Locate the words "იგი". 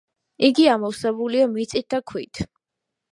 0.47-0.63